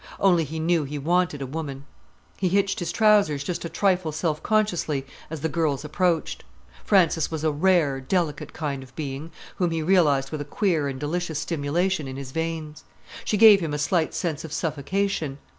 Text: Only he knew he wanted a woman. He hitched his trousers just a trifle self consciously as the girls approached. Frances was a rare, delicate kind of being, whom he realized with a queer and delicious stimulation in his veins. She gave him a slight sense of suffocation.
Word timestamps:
Only 0.19 0.45
he 0.45 0.57
knew 0.59 0.83
he 0.83 0.97
wanted 0.97 1.43
a 1.43 1.45
woman. 1.45 1.85
He 2.39 2.49
hitched 2.49 2.79
his 2.79 2.91
trousers 2.91 3.43
just 3.43 3.65
a 3.65 3.69
trifle 3.69 4.11
self 4.11 4.41
consciously 4.41 5.05
as 5.29 5.41
the 5.41 5.47
girls 5.47 5.85
approached. 5.85 6.43
Frances 6.83 7.29
was 7.29 7.43
a 7.43 7.51
rare, 7.51 7.99
delicate 8.01 8.51
kind 8.51 8.81
of 8.81 8.95
being, 8.95 9.29
whom 9.57 9.69
he 9.69 9.83
realized 9.83 10.31
with 10.31 10.41
a 10.41 10.43
queer 10.43 10.87
and 10.87 10.99
delicious 10.99 11.37
stimulation 11.37 12.07
in 12.07 12.17
his 12.17 12.31
veins. 12.31 12.83
She 13.23 13.37
gave 13.37 13.59
him 13.59 13.75
a 13.75 13.77
slight 13.77 14.15
sense 14.15 14.43
of 14.43 14.51
suffocation. 14.51 15.37